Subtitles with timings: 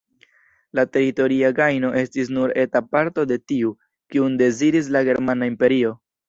[0.77, 3.75] La teritoria gajno estis nur eta parto de tiu,
[4.15, 5.95] kiun deziris la germana imperio.